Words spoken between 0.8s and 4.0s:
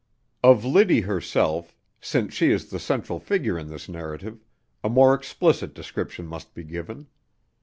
herself, since she is the central figure in this